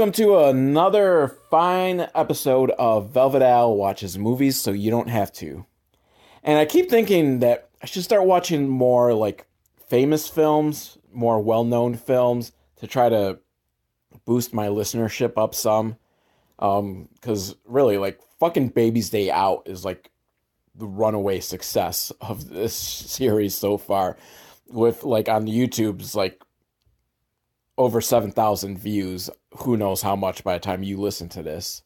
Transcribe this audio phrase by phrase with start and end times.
[0.00, 5.66] welcome to another fine episode of Velvet Al Watches Movies So You Don't Have to.
[6.42, 9.46] And I keep thinking that I should start watching more like
[9.90, 13.40] famous films, more well known films to try to
[14.24, 15.98] boost my listenership up some.
[16.58, 20.10] Um, because really, like, fucking Baby's Day Out is like
[20.74, 24.16] the runaway success of this series so far.
[24.66, 26.42] With like on YouTube's like
[27.76, 29.28] over 7,000 views.
[29.58, 31.82] Who knows how much by the time you listen to this?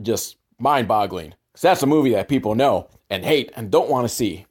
[0.00, 1.34] Just mind boggling.
[1.52, 4.46] Because that's a movie that people know and hate and don't want to see.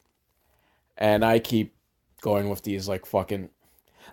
[0.98, 1.76] And I keep
[2.22, 3.50] going with these like fucking.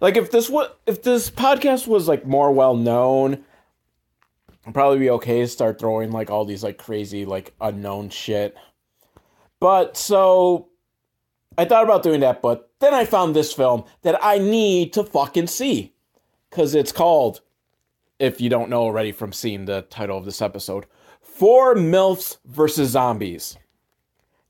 [0.00, 3.44] Like if this what if this podcast was like more well known,
[4.66, 8.56] I'd probably be okay to start throwing like all these like crazy like unknown shit.
[9.60, 10.68] But so
[11.58, 15.02] I thought about doing that, but then I found this film that I need to
[15.02, 15.92] fucking see
[16.48, 17.40] because it's called,
[18.18, 20.86] if you don't know already from seeing the title of this episode,
[21.20, 23.56] Four MILFs versus Zombies.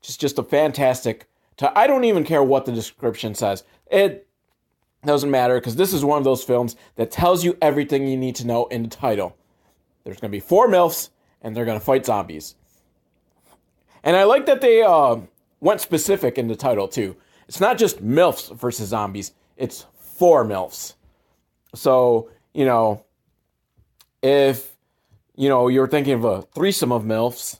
[0.01, 1.27] Just, just a fantastic.
[1.57, 3.63] T- I don't even care what the description says.
[3.91, 4.27] It
[5.05, 8.35] doesn't matter because this is one of those films that tells you everything you need
[8.37, 9.37] to know in the title.
[10.03, 11.09] There's going to be four MILFs
[11.41, 12.55] and they're going to fight zombies.
[14.03, 15.17] And I like that they uh,
[15.59, 17.15] went specific in the title too.
[17.47, 20.95] It's not just MILFs versus zombies, it's four MILFs.
[21.75, 23.05] So, you know,
[24.21, 24.75] if,
[25.35, 27.59] you know, you're thinking of a threesome of MILFs,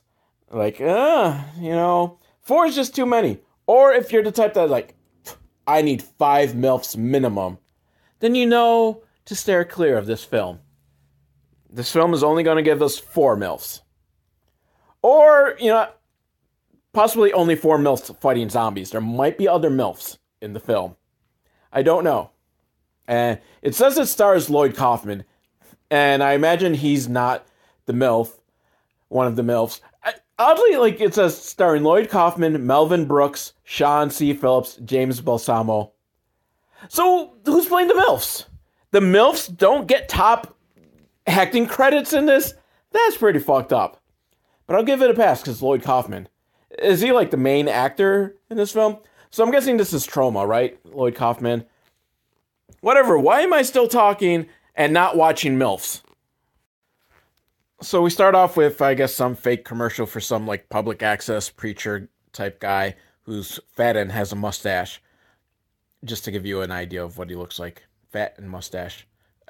[0.50, 3.38] like, uh, you know, four is just too many.
[3.66, 4.94] Or if you're the type that, like,
[5.66, 7.58] I need five MILFs minimum,
[8.18, 10.60] then you know to steer clear of this film.
[11.72, 13.82] This film is only going to give us four MILFs.
[15.02, 15.88] Or, you know,
[16.92, 18.90] possibly only four MILFs fighting zombies.
[18.90, 20.96] There might be other MILFs in the film.
[21.72, 22.30] I don't know.
[23.06, 25.24] And it says it stars Lloyd Kaufman,
[25.90, 27.46] and I imagine he's not
[27.86, 28.32] the MILF,
[29.08, 29.80] one of the MILFs.
[30.38, 34.32] Oddly, like it says starring Lloyd Kaufman, Melvin Brooks, Sean C.
[34.32, 35.92] Phillips, James Balsamo.
[36.88, 38.46] So who's playing the MILFs?
[38.92, 40.56] The MILFs don't get top
[41.26, 42.54] acting credits in this?
[42.92, 44.00] That's pretty fucked up.
[44.66, 46.28] But I'll give it a pass because Lloyd Kaufman.
[46.78, 48.98] Is he like the main actor in this film?
[49.30, 50.78] So I'm guessing this is Troma, right?
[50.86, 51.64] Lloyd Kaufman.
[52.80, 56.02] Whatever, why am I still talking and not watching MILFs?
[57.82, 61.48] So we start off with, I guess, some fake commercial for some like public access
[61.48, 65.02] preacher type guy who's fat and has a mustache.
[66.04, 69.06] Just to give you an idea of what he looks like fat and mustache.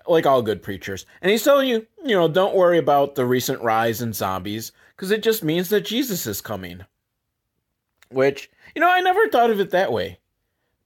[0.06, 1.06] Like all good preachers.
[1.22, 5.10] And he's telling you, you know, don't worry about the recent rise in zombies because
[5.10, 6.84] it just means that Jesus is coming.
[8.10, 10.18] Which, you know, I never thought of it that way.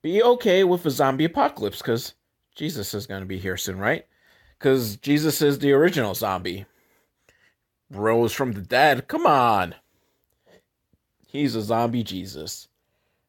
[0.02, 2.14] Be okay with a zombie apocalypse because
[2.54, 4.06] Jesus is going to be here soon, right?
[4.58, 6.66] Because Jesus is the original zombie.
[7.90, 9.08] Rose from the dead.
[9.08, 9.74] Come on.
[11.26, 12.68] He's a zombie Jesus.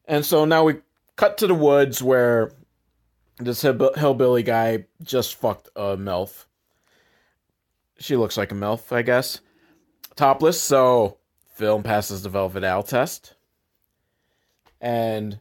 [0.06, 0.76] And so now we
[1.16, 2.52] cut to the woods where
[3.38, 6.46] this hillbilly guy just fucked a MILF.
[7.98, 9.40] She looks like a MILF, I guess.
[10.14, 11.18] Topless, so
[11.54, 13.34] film passes the Velvet Al test.
[14.80, 15.40] And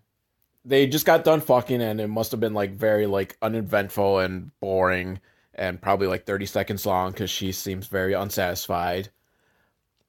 [0.66, 4.52] they just got done fucking and it must have been like very like uneventful and
[4.60, 5.20] boring
[5.56, 9.10] and probably like 30 seconds long because she seems very unsatisfied.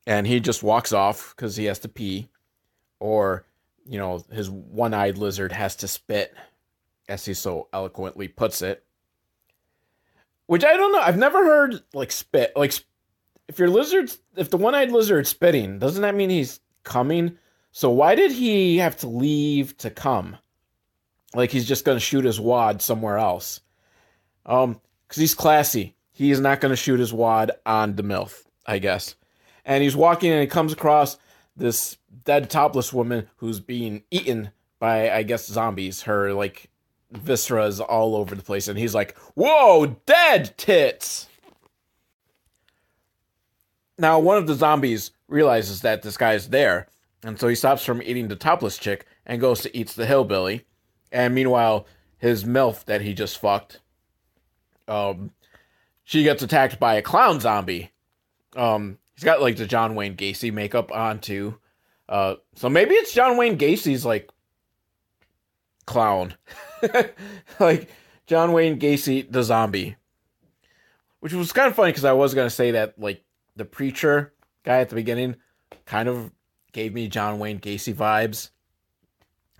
[0.07, 2.29] And he just walks off because he has to pee.
[3.01, 3.45] Or
[3.89, 6.34] you know his one-eyed lizard has to spit
[7.09, 8.84] as he so eloquently puts it.
[10.47, 11.01] Which i don't know.
[11.01, 12.72] I've never heard like spit like
[13.48, 17.39] if your lizard's if the one-eyed lizard's spitting doesn't that mean he's coming?
[17.72, 20.37] So why did he have to leave to come?
[21.34, 23.60] Like he's just going to shoot his wad somewhere else.
[24.47, 25.95] Um, because he's classy.
[26.13, 29.15] He is not going to shoot his wad on the MILF, I guess.
[29.65, 31.19] And he's walking and he comes across
[31.57, 36.03] this dead topless woman who's being eaten by, I guess, zombies.
[36.03, 36.71] Her, like,
[37.11, 38.69] viscera is all over the place.
[38.69, 41.29] And he's like, Whoa, dead tits!
[43.99, 46.87] Now, one of the zombies realizes that this guy's there.
[47.23, 50.65] And so he stops from eating the topless chick and goes to eat the hillbilly.
[51.11, 51.87] And meanwhile,
[52.19, 53.81] his MILF that he just fucked,
[54.88, 55.30] um,
[56.04, 57.91] she gets attacked by a clown zombie.
[58.54, 61.59] Um, he's got like the John Wayne Gacy makeup on too.
[62.09, 64.30] Uh, so maybe it's John Wayne Gacy's like
[65.86, 66.34] clown,
[67.60, 67.91] like
[68.27, 69.97] John Wayne Gacy the zombie,
[71.21, 73.24] which was kind of funny because I was gonna say that like
[73.56, 74.33] the preacher
[74.65, 75.36] guy at the beginning
[75.84, 76.30] kind of
[76.72, 78.50] gave me John Wayne Gacy vibes.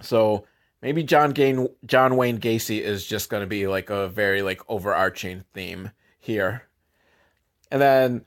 [0.01, 0.45] So
[0.83, 4.61] maybe John Gain, John Wayne Gacy is just going to be like a very like
[4.69, 6.63] overarching theme here.
[7.71, 8.25] And then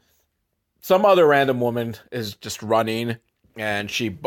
[0.82, 3.18] some other random woman is just running
[3.58, 4.18] and she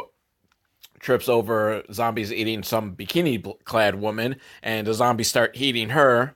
[1.00, 6.34] trips over zombies eating some bikini clad woman and the zombies start eating her.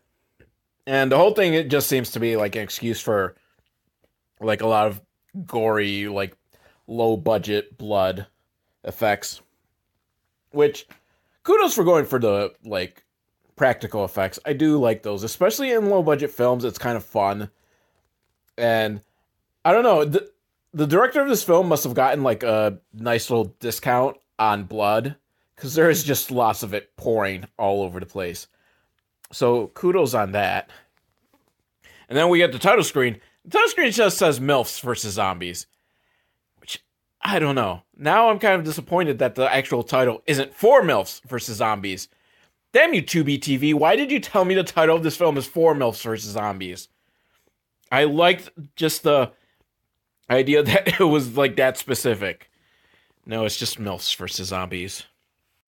[0.86, 3.36] And the whole thing it just seems to be like an excuse for
[4.40, 5.00] like a lot of
[5.46, 6.36] gory like
[6.86, 8.26] low budget blood
[8.84, 9.40] effects
[10.50, 10.86] which
[11.46, 13.04] kudos for going for the like
[13.54, 14.38] practical effects.
[14.44, 16.64] I do like those, especially in low budget films.
[16.64, 17.50] It's kind of fun.
[18.58, 19.00] And
[19.64, 20.28] I don't know, the,
[20.74, 25.16] the director of this film must have gotten like a nice little discount on blood
[25.54, 28.48] because there is just lots of it pouring all over the place.
[29.30, 30.68] So kudos on that.
[32.08, 33.20] And then we get the title screen.
[33.44, 35.66] The title screen just says MILFs versus zombies.
[37.26, 37.82] I don't know.
[37.96, 42.08] Now I'm kind of disappointed that the actual title isn't for MILFs versus zombies.
[42.72, 43.74] Damn you, Tubi TV.
[43.74, 46.88] Why did you tell me the title of this film is for MILFs versus zombies?
[47.90, 49.32] I liked just the
[50.30, 52.48] idea that it was like that specific.
[53.26, 55.02] No, it's just MILFs versus zombies.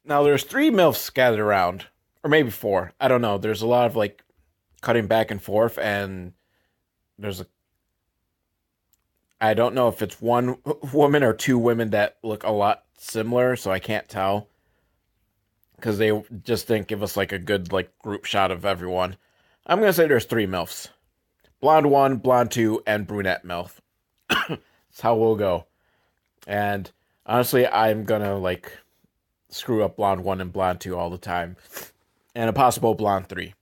[0.04, 1.86] Now there's three MILFs scattered around.
[2.22, 2.92] Or maybe four.
[3.00, 3.36] I don't know.
[3.36, 4.22] There's a lot of like
[4.80, 6.34] cutting back and forth and
[7.18, 7.46] there's a
[9.40, 10.58] I don't know if it's one
[10.92, 14.48] woman or two women that look a lot similar, so I can't tell.
[15.76, 19.16] Because they just didn't give us like a good like group shot of everyone.
[19.66, 20.88] I'm gonna say there's three MILFs.
[21.60, 23.78] Blonde one, blonde two, and brunette MILF.
[24.28, 25.66] That's how we'll go.
[26.46, 26.90] And
[27.26, 28.72] honestly, I'm gonna like
[29.50, 31.56] screw up blonde one and blonde two all the time.
[32.34, 33.54] And a possible blonde three.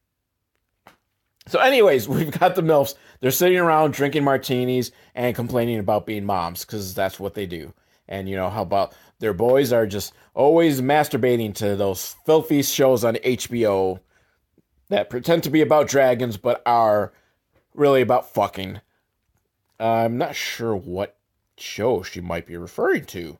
[1.48, 2.94] So, anyways, we've got the MILFs.
[3.20, 7.72] They're sitting around drinking martinis and complaining about being moms because that's what they do.
[8.08, 13.04] And, you know, how about their boys are just always masturbating to those filthy shows
[13.04, 14.00] on HBO
[14.88, 17.12] that pretend to be about dragons but are
[17.74, 18.80] really about fucking.
[19.78, 21.16] I'm not sure what
[21.58, 23.38] show she might be referring to.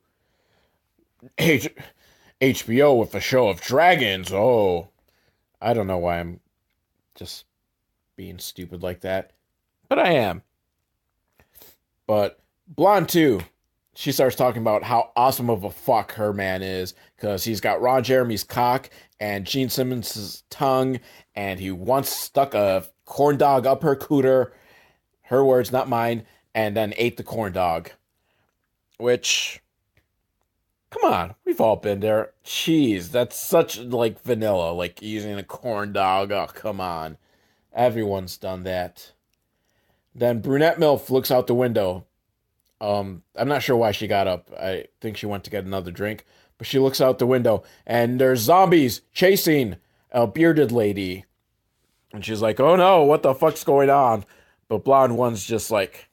[1.37, 1.73] H-
[2.41, 4.31] HBO with a show of dragons.
[4.31, 4.89] Oh,
[5.61, 6.39] I don't know why I'm
[7.15, 7.45] just
[8.17, 9.31] being stupid like that,
[9.87, 10.41] but I am.
[12.05, 13.39] But Blonde 2,
[13.95, 17.81] she starts talking about how awesome of a fuck her man is because he's got
[17.81, 20.99] Ron Jeremy's cock and Gene Simmons' tongue,
[21.35, 24.51] and he once stuck a corn dog up her cooter,
[25.23, 27.91] her words, not mine, and then ate the corn dog.
[28.97, 29.61] Which,
[30.89, 32.33] come on, we've all been there.
[32.43, 36.31] Cheese, that's such like vanilla, like using a corn dog.
[36.31, 37.17] Oh, come on.
[37.77, 39.11] Everyone's done that.
[40.15, 42.05] Then Brunette MILF looks out the window.
[42.81, 44.49] Um, I'm not sure why she got up.
[44.59, 46.25] I think she went to get another drink.
[46.57, 49.75] But she looks out the window and there's zombies chasing
[50.11, 51.25] a bearded lady.
[52.11, 54.25] And she's like, oh no, what the fuck's going on?
[54.67, 56.09] But blonde one's just like,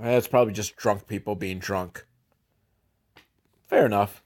[0.00, 2.06] eh, it's probably just drunk people being drunk.
[3.68, 4.21] Fair enough.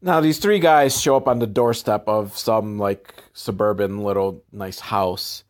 [0.00, 4.78] Now these three guys show up on the doorstep of some like suburban little nice
[4.78, 5.42] house.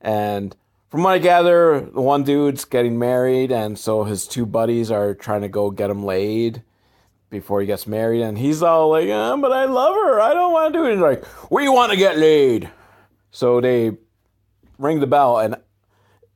[0.00, 0.54] And
[0.90, 5.14] from what I gather, the one dude's getting married and so his two buddies are
[5.14, 6.62] trying to go get him laid
[7.30, 10.20] before he gets married and he's all like, but I love her.
[10.20, 10.92] I don't want to do it.
[10.92, 12.70] And like, we want to get laid.
[13.30, 13.92] So they
[14.78, 15.56] ring the bell and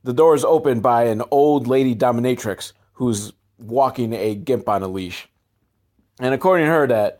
[0.03, 4.87] the door is opened by an old lady dominatrix who's walking a gimp on a
[4.87, 5.27] leash.
[6.19, 7.19] And according to her that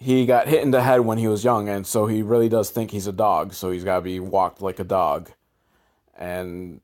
[0.00, 2.70] he got hit in the head when he was young, and so he really does
[2.70, 3.52] think he's a dog.
[3.52, 5.30] So he's got to be walked like a dog,
[6.16, 6.80] and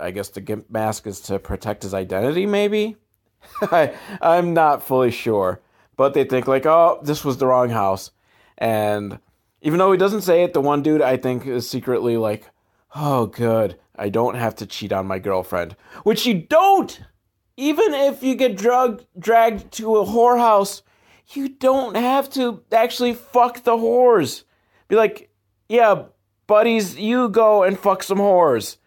[0.00, 2.46] I guess the gimp mask is to protect his identity.
[2.46, 2.96] Maybe
[3.62, 5.60] I I'm not fully sure,
[5.96, 8.12] but they think like, oh, this was the wrong house,
[8.56, 9.18] and
[9.60, 12.48] even though he doesn't say it, the one dude I think is secretly like,
[12.94, 17.00] oh, good, I don't have to cheat on my girlfriend, which you don't.
[17.56, 20.82] Even if you get drug dragged to a whorehouse
[21.30, 24.44] you don't have to actually fuck the whores.
[24.88, 25.30] Be like,
[25.68, 26.04] yeah,
[26.46, 28.78] buddies, you go and fuck some whores.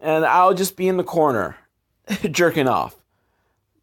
[0.00, 1.56] And I'll just be in the corner
[2.30, 2.96] jerking off.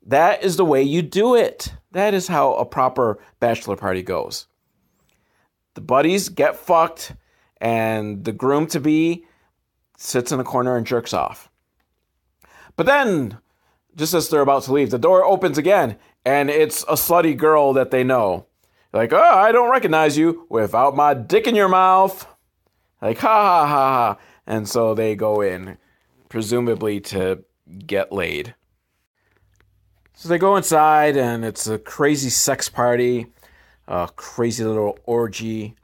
[0.06, 1.74] That is the way you do it.
[1.92, 4.48] That is how a proper bachelor party goes.
[5.74, 7.14] The buddies get fucked,
[7.60, 9.26] and the groom to be
[9.98, 11.50] sits in a corner and jerks off.
[12.76, 13.38] But then,
[13.96, 17.74] just as they're about to leave, the door opens again, and it's a slutty girl
[17.74, 18.48] that they know.
[18.94, 22.28] Like, oh, I don't recognize you without my dick in your mouth.
[23.02, 24.18] Like, ha ha ha ha.
[24.46, 25.78] And so they go in,
[26.30, 27.44] presumably to
[27.86, 28.54] get laid.
[30.14, 33.28] So they go inside, and it's a crazy sex party,
[33.88, 35.76] a crazy little orgy.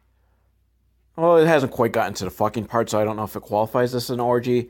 [1.16, 3.42] Well, it hasn't quite gotten to the fucking part, so I don't know if it
[3.42, 4.70] qualifies as an orgy.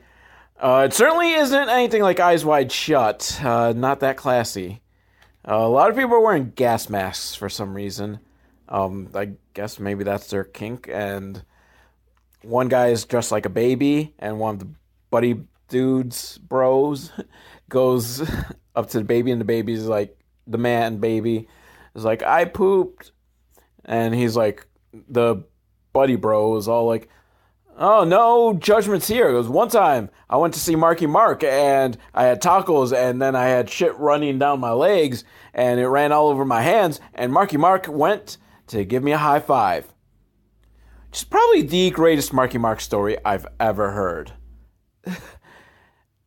[0.58, 3.38] Uh, it certainly isn't anything like Eyes Wide Shut.
[3.44, 4.80] Uh, not that classy.
[5.48, 8.20] Uh, a lot of people are wearing gas masks for some reason.
[8.68, 10.90] Um, I guess maybe that's their kink.
[10.92, 11.42] And
[12.42, 14.68] one guy is dressed like a baby, and one of the
[15.10, 17.12] buddy dudes, bros,
[17.70, 18.20] goes
[18.76, 21.48] up to the baby, and the baby's like, the man baby
[21.94, 23.12] is like, I pooped.
[23.86, 25.44] And he's like, the
[25.94, 27.08] buddy bro is all like,
[27.78, 29.28] oh, no judgments here.
[29.28, 33.22] It was one time I went to see Marky Mark and I had tacos and
[33.22, 37.00] then I had shit running down my legs and it ran all over my hands.
[37.14, 38.36] And Marky Mark went
[38.68, 39.86] to give me a high five.
[41.08, 44.32] Which is probably the greatest Marky Mark story I've ever heard.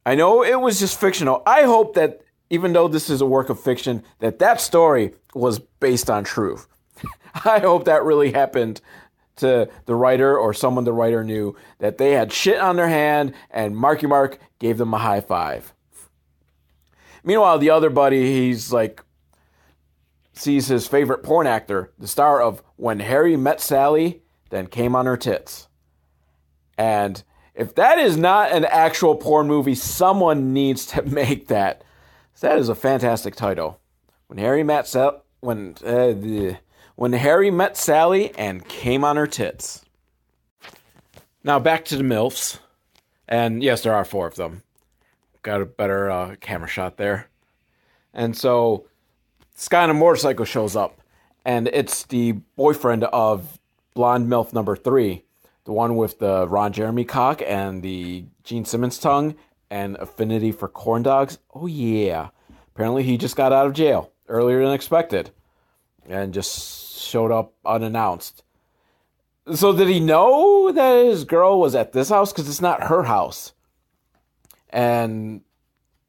[0.05, 1.43] I know it was just fictional.
[1.45, 5.59] I hope that even though this is a work of fiction, that that story was
[5.59, 6.67] based on truth.
[7.45, 8.81] I hope that really happened
[9.37, 13.33] to the writer or someone the writer knew that they had shit on their hand
[13.49, 15.73] and Marky Mark gave them a high five.
[17.23, 19.03] Meanwhile, the other buddy, he's like,
[20.33, 25.05] sees his favorite porn actor, the star of When Harry Met Sally, then came on
[25.05, 25.67] her tits.
[26.77, 27.23] And
[27.53, 31.83] if that is not an actual porn movie, someone needs to make that.
[32.39, 33.79] That is a fantastic title.
[34.27, 36.13] When Harry met Sally, when uh,
[37.01, 39.83] when Harry met Sally and came on her tits.
[41.43, 42.59] Now back to the milfs,
[43.27, 44.61] and yes, there are four of them.
[45.41, 47.27] Got a better uh, camera shot there,
[48.13, 48.85] and so
[49.67, 51.01] guy on a motorcycle shows up,
[51.43, 53.57] and it's the boyfriend of
[53.95, 55.23] blonde milf number three,
[55.65, 59.33] the one with the Ron Jeremy cock and the Gene Simmons tongue
[59.71, 61.39] and affinity for corn dogs.
[61.51, 62.29] Oh, yeah.
[62.75, 65.31] Apparently, he just got out of jail earlier than expected
[66.07, 68.43] and just showed up unannounced.
[69.53, 72.31] So, did he know that his girl was at this house?
[72.31, 73.53] Because it's not her house.
[74.69, 75.41] And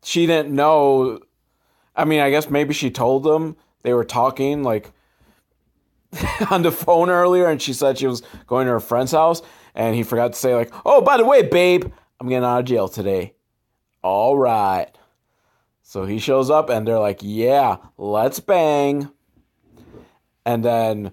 [0.03, 1.21] she didn't know.
[1.97, 4.93] I mean, I guess maybe she told them they were talking like
[6.51, 9.43] on the phone earlier and she said she was going to her friend's house
[9.75, 12.65] and he forgot to say like, "Oh, by the way, babe, I'm getting out of
[12.67, 13.35] jail today."
[14.03, 14.89] All right.
[15.83, 19.11] So he shows up and they're like, "Yeah, let's bang."
[20.45, 21.13] And then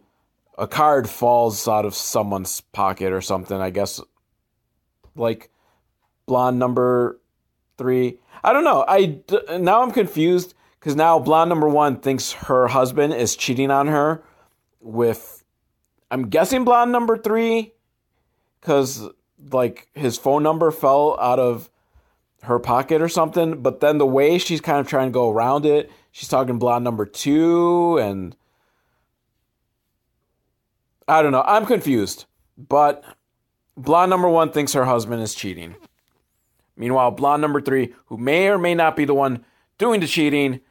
[0.57, 4.01] a card falls out of someone's pocket or something, I guess
[5.15, 5.49] like
[6.25, 7.19] blonde number
[7.77, 8.19] 3.
[8.43, 8.85] I don't know.
[8.87, 9.19] I
[9.57, 14.23] now I'm confused cuz now blonde number 1 thinks her husband is cheating on her
[14.81, 15.43] with
[16.11, 17.73] I'm guessing blonde number 3
[18.61, 19.07] cuz
[19.51, 21.69] like his phone number fell out of
[22.43, 23.61] her pocket or something.
[23.61, 26.83] But then the way she's kind of trying to go around it, she's talking blonde
[26.83, 28.35] number two, and
[31.09, 31.43] I don't know.
[31.45, 32.25] I'm confused.
[32.57, 33.03] But
[33.75, 35.75] blonde number one thinks her husband is cheating.
[36.77, 39.43] Meanwhile, blonde number three, who may or may not be the one
[39.77, 40.61] doing the cheating,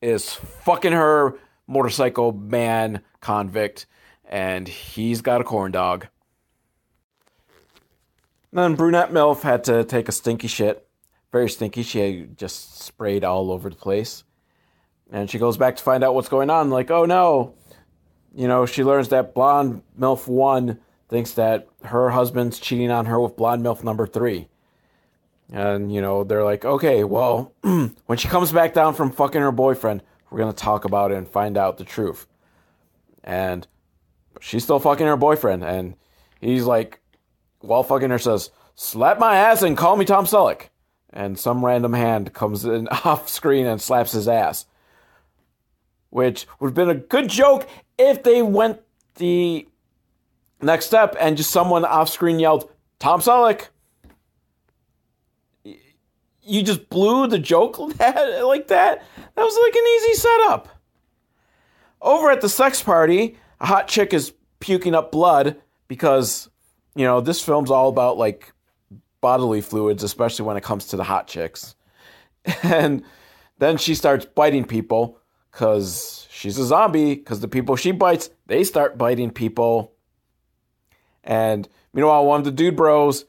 [0.00, 3.86] is fucking her motorcycle man convict,
[4.24, 6.06] and he's got a corn dog.
[8.52, 10.86] Then brunette MILF had to take a stinky shit.
[11.32, 11.82] Very stinky.
[11.82, 14.24] She just sprayed all over the place.
[15.10, 16.70] And she goes back to find out what's going on.
[16.70, 17.54] Like, oh no.
[18.36, 20.78] You know, she learns that blonde MILF 1
[21.08, 24.46] thinks that her husband's cheating on her with blonde MILF number 3.
[25.50, 29.52] And, you know, they're like, okay, well, when she comes back down from fucking her
[29.52, 32.26] boyfriend, we're going to talk about it and find out the truth.
[33.24, 33.66] And
[34.38, 35.64] she's still fucking her boyfriend.
[35.64, 35.94] And
[36.38, 37.00] he's like,
[37.60, 40.68] while fucking her, says, slap my ass and call me Tom Selleck.
[41.08, 44.66] And some random hand comes in off screen and slaps his ass.
[46.10, 47.66] Which would have been a good joke
[47.98, 48.80] if they went
[49.16, 49.66] the
[50.60, 53.68] next step and just someone off screen yelled, Tom Selleck.
[56.42, 57.98] You just blew the joke like
[58.68, 59.02] that?
[59.34, 60.68] That was like an easy setup.
[62.00, 65.56] Over at the sex party, a hot chick is puking up blood
[65.88, 66.48] because
[66.96, 68.52] you know, this film's all about like
[69.20, 71.74] bodily fluids, especially when it comes to the hot chicks.
[72.62, 73.02] And
[73.58, 75.18] then she starts biting people
[75.56, 79.94] because she's a zombie, because the people she bites, they start biting people.
[81.24, 83.24] And meanwhile, one of the dude bros,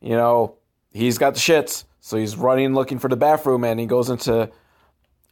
[0.00, 0.56] you know,
[0.90, 1.84] he's got the shits.
[2.00, 4.50] So he's running looking for the bathroom and he goes into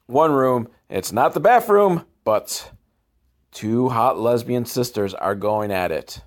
[0.04, 0.68] one room.
[0.90, 2.70] It's not the bathroom, but
[3.50, 6.20] two hot lesbian sisters are going at it.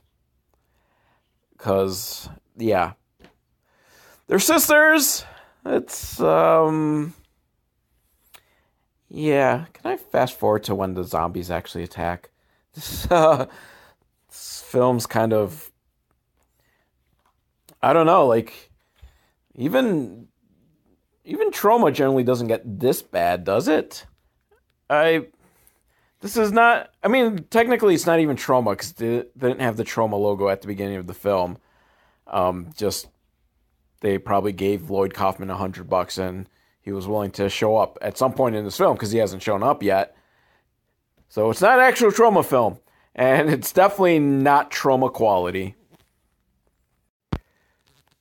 [1.60, 2.94] Cause yeah,
[4.26, 5.26] they're sisters.
[5.64, 7.14] It's um,
[9.10, 9.66] yeah.
[9.74, 12.30] Can I fast forward to when the zombies actually attack?
[12.78, 13.48] This, uh,
[14.30, 15.72] this film's kind of
[17.82, 18.72] I don't know, like
[19.56, 20.28] even
[21.24, 24.06] even Troma generally doesn't get this bad, does it?
[24.90, 25.28] I.
[26.20, 26.90] This is not.
[27.04, 30.50] I mean, technically, it's not even Troma because they, they didn't have the Troma logo
[30.50, 31.58] at the beginning of the film.
[32.26, 33.08] Um, just
[34.02, 36.50] they probably gave Lloyd Kaufman a hundred bucks and
[36.88, 39.44] he was willing to show up at some point in this film because he hasn't
[39.44, 40.15] shown up yet.
[41.27, 42.77] So it's not an actual Troma film,
[43.13, 45.75] and it's definitely not Troma quality.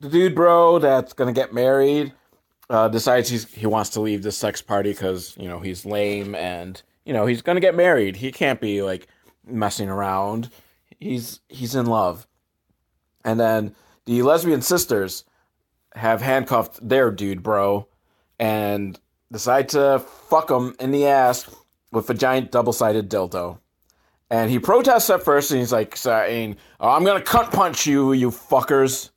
[0.01, 2.13] The dude, bro, that's gonna get married,
[2.69, 6.35] uh, decides he's, he wants to leave this sex party because you know he's lame
[6.35, 8.17] and you know he's gonna get married.
[8.17, 9.07] He can't be like
[9.47, 10.51] messing around.
[10.99, 12.27] He's he's in love,
[13.25, 15.23] and then the lesbian sisters
[15.95, 17.87] have handcuffed their dude, bro,
[18.39, 18.99] and
[19.33, 21.49] decide to fuck him in the ass
[21.93, 23.59] with a giant double sided dildo.
[24.31, 28.13] And he protests at first and he's like saying, oh, I'm gonna cut punch you,
[28.13, 29.11] you fuckers.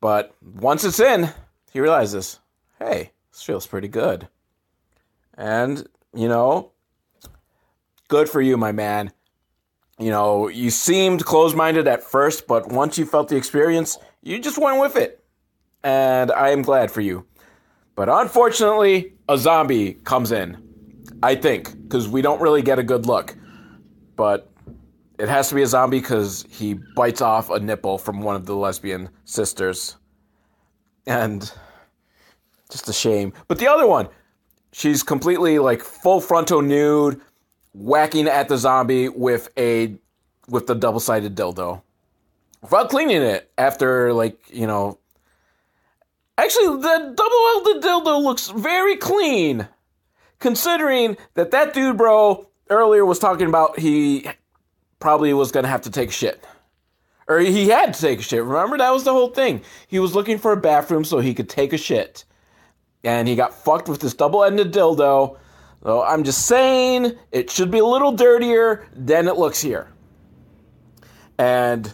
[0.00, 1.30] But once it's in,
[1.72, 2.38] he realizes,
[2.78, 4.28] hey, this feels pretty good.
[5.36, 6.72] And, you know,
[8.08, 9.12] good for you, my man.
[9.98, 14.38] You know, you seemed closed minded at first, but once you felt the experience, you
[14.38, 15.24] just went with it.
[15.82, 17.26] And I am glad for you.
[17.98, 20.56] But unfortunately, a zombie comes in.
[21.20, 23.36] I think, because we don't really get a good look.
[24.14, 24.48] But
[25.18, 28.46] it has to be a zombie because he bites off a nipple from one of
[28.46, 29.96] the lesbian sisters.
[31.08, 31.52] And
[32.70, 33.32] just a shame.
[33.48, 34.06] But the other one,
[34.70, 37.20] she's completely like full frontal nude,
[37.74, 39.96] whacking at the zombie with a
[40.48, 41.82] with the double sided dildo.
[42.62, 45.00] Without cleaning it after like, you know,
[46.38, 49.66] Actually, the double-ended dildo looks very clean,
[50.38, 54.24] considering that that dude, bro, earlier was talking about he
[55.00, 56.44] probably was gonna have to take shit,
[57.26, 58.44] or he had to take a shit.
[58.44, 59.62] Remember that was the whole thing.
[59.88, 62.24] He was looking for a bathroom so he could take a shit,
[63.02, 65.38] and he got fucked with this double-ended dildo.
[65.82, 69.88] So I'm just saying it should be a little dirtier than it looks here,
[71.36, 71.92] and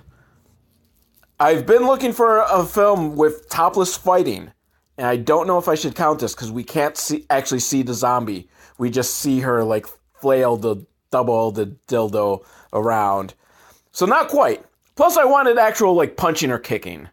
[1.40, 4.52] I've been looking for a film with topless fighting,
[4.96, 7.82] and I don't know if I should count this because we can't see actually see
[7.82, 8.48] the zombie.
[8.78, 9.86] We just see her like
[10.20, 13.34] flail the double the dildo around.
[13.90, 14.64] So not quite.
[14.94, 17.08] Plus, I wanted actual like punching or kicking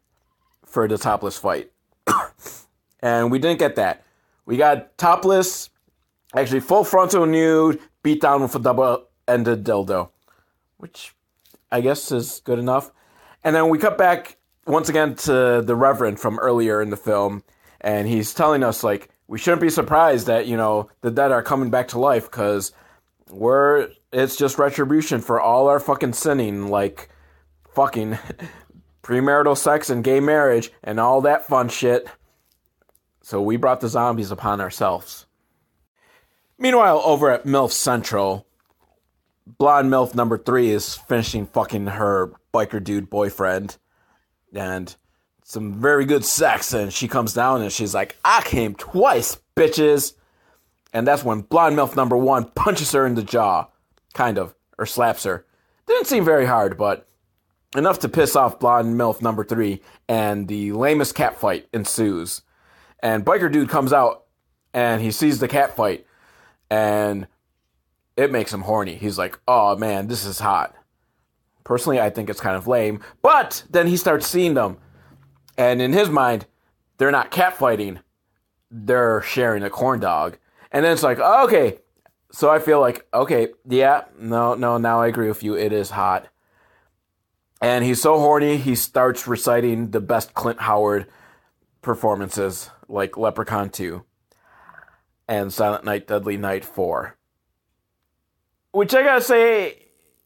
[0.65, 1.71] for the topless fight,
[3.01, 4.03] and we didn't get that.
[4.45, 5.71] We got topless,
[6.35, 10.11] actually full frontal nude, beat down with a double ended dildo,
[10.77, 11.15] which
[11.71, 12.91] I guess is good enough.
[13.43, 17.43] And then we cut back once again to the Reverend from earlier in the film,
[17.79, 21.43] and he's telling us like we shouldn't be surprised that you know the dead are
[21.43, 22.71] coming back to life because
[23.29, 27.09] we're it's just retribution for all our fucking sinning, like
[27.73, 28.17] fucking
[29.03, 32.07] premarital sex and gay marriage and all that fun shit.
[33.21, 35.25] So we brought the zombies upon ourselves.
[36.57, 38.45] Meanwhile, over at MILF Central,
[39.57, 43.77] blonde MILF number three is finishing fucking her biker dude boyfriend
[44.53, 44.95] and
[45.43, 46.73] some very good sex.
[46.73, 50.13] And she comes down and she's like, I came twice, bitches.
[50.93, 53.67] And that's when blonde MILF number one punches her in the jaw,
[54.13, 55.45] kind of, or slaps her.
[55.87, 57.07] Didn't seem very hard, but
[57.75, 62.41] enough to piss off blonde MILF number three, and the lamest cat fight ensues.
[63.01, 64.25] And biker dude comes out
[64.73, 66.05] and he sees the cat fight,
[66.69, 67.27] and
[68.17, 68.95] it makes him horny.
[68.95, 70.75] He's like, oh man, this is hot.
[71.63, 73.01] Personally, I think it's kind of lame.
[73.21, 74.77] But then he starts seeing them,
[75.57, 76.45] and in his mind,
[76.97, 78.01] they're not catfighting;
[78.69, 80.37] they're sharing a corn dog.
[80.71, 81.79] And then it's like, oh, okay.
[82.31, 85.55] So I feel like, okay, yeah, no, no, now I agree with you.
[85.55, 86.27] It is hot.
[87.61, 91.07] And he's so horny, he starts reciting the best Clint Howard
[91.81, 94.03] performances, like Leprechaun 2
[95.27, 97.15] and Silent Night, Deadly Night 4.
[98.71, 99.77] Which I gotta say,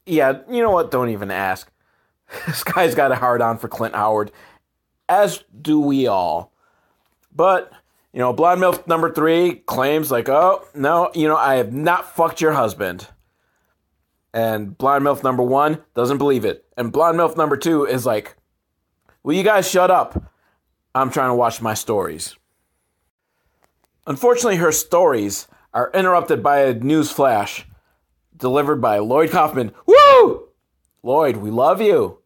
[0.05, 0.91] yeah, you know what?
[0.91, 1.71] Don't even ask.
[2.47, 4.31] this guy's got a hard on for Clint Howard,
[5.09, 6.53] as do we all.
[7.33, 7.71] But,
[8.13, 12.15] you know, Blonde MILF number three claims, like, oh, no, you know, I have not
[12.15, 13.07] fucked your husband.
[14.33, 16.65] And Blonde MILF number one doesn't believe it.
[16.77, 18.35] And Blonde MILF number two is like,
[19.23, 20.31] will you guys shut up?
[20.93, 22.35] I'm trying to watch my stories.
[24.07, 27.65] Unfortunately, her stories are interrupted by a news flash
[28.37, 29.71] delivered by Lloyd Kaufman.
[29.85, 30.49] Woo!
[31.03, 32.19] Lloyd, we love you.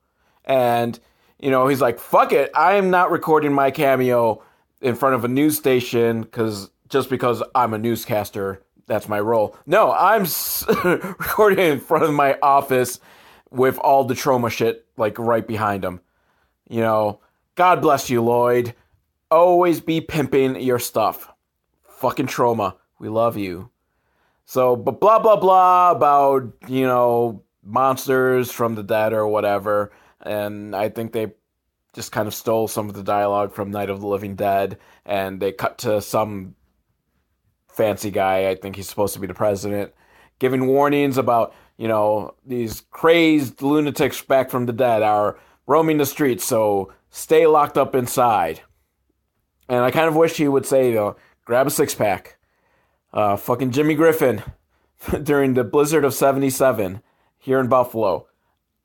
[0.46, 1.00] And,
[1.40, 2.52] you know, he's like, fuck it.
[2.56, 4.44] I am not recording my cameo
[4.82, 9.56] in front of a news station because just because I'm a newscaster, that's my role.
[9.66, 10.24] No, I'm
[10.84, 13.00] recording in front of my office
[13.52, 16.02] with all the Troma shit like right behind him.
[16.68, 17.20] You know,
[17.56, 18.74] God bless you, Lloyd.
[19.30, 21.30] always be pimping your stuff.
[21.88, 22.76] Fucking Troma.
[23.00, 23.70] we love you.
[24.50, 30.76] So, but blah blah blah about you know monsters from the dead or whatever, and
[30.76, 31.34] I think they
[31.94, 35.40] just kind of stole some of the dialogue from Night of the Living Dead, and
[35.40, 36.56] they cut to some
[37.68, 38.50] fancy guy.
[38.50, 39.94] I think he's supposed to be the president,
[40.40, 46.08] giving warnings about you know these crazed lunatics back from the dead are roaming the
[46.08, 48.62] streets, so stay locked up inside.
[49.68, 52.39] And I kind of wish he would say, you know, grab a six pack.
[53.12, 54.44] Uh, fucking Jimmy Griffin
[55.24, 57.02] during the blizzard of 77
[57.38, 58.28] here in Buffalo.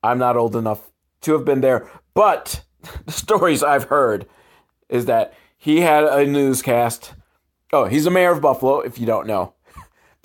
[0.01, 2.63] I'm not old enough to have been there, but
[3.05, 4.25] the stories I've heard
[4.89, 7.13] is that he had a newscast.
[7.73, 9.53] Oh, he's the mayor of Buffalo, if you don't know.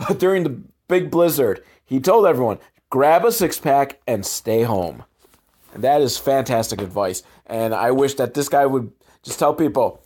[0.08, 2.58] But during the big blizzard, he told everyone
[2.88, 5.04] grab a six pack and stay home.
[5.74, 7.22] And that is fantastic advice.
[7.46, 10.02] And I wish that this guy would just tell people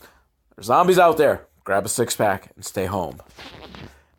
[0.56, 3.20] there's zombies out there, grab a six pack and stay home.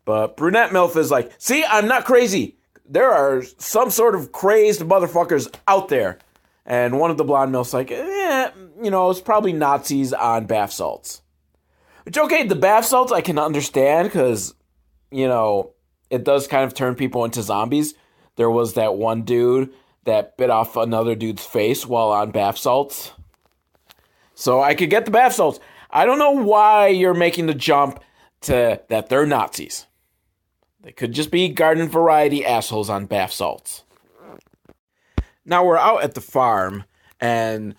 [0.06, 2.56] But Brunette MILF is like, see, I'm not crazy.
[2.88, 6.18] There are some sort of crazed motherfuckers out there.
[6.64, 8.50] And one of the blonde MILFs like, eh,
[8.82, 11.22] you know, it's probably Nazis on bath salts.
[12.04, 14.54] Which, okay, the bath salts I can understand because,
[15.10, 15.72] you know,
[16.08, 17.94] it does kind of turn people into zombies.
[18.36, 19.72] There was that one dude
[20.04, 23.10] that bit off another dude's face while on bath salts.
[24.34, 25.58] So I could get the bath salts.
[25.90, 28.00] I don't know why you're making the jump
[28.42, 29.86] to that they're Nazis.
[30.86, 33.82] They could just be garden variety assholes on bath salts.
[35.44, 36.84] Now we're out at the farm,
[37.20, 37.74] and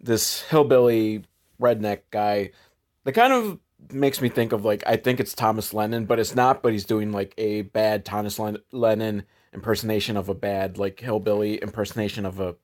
[0.00, 1.24] this hillbilly
[1.60, 2.52] redneck guy,
[3.04, 3.58] that kind of
[3.92, 6.62] makes me think of like I think it's Thomas Lennon, but it's not.
[6.62, 8.40] But he's doing like a bad Thomas
[8.72, 12.56] Lennon impersonation of a bad like hillbilly impersonation of a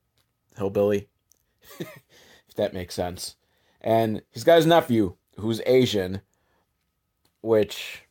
[0.57, 1.11] hillbilly,
[1.78, 3.37] if that makes sense.
[3.83, 6.22] And he's got his nephew who's Asian,
[7.42, 8.05] which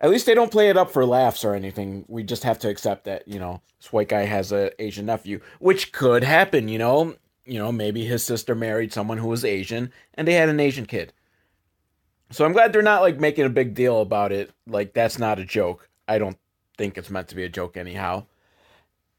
[0.00, 2.04] at least they don't play it up for laughs or anything.
[2.08, 5.40] We just have to accept that, you know, this white guy has a Asian nephew,
[5.58, 7.16] which could happen, you know.
[7.48, 10.84] You know, maybe his sister married someone who was Asian and they had an Asian
[10.84, 11.12] kid.
[12.30, 14.50] So I'm glad they're not like making a big deal about it.
[14.66, 15.88] Like that's not a joke.
[16.08, 16.36] I don't
[16.76, 18.26] think it's meant to be a joke anyhow.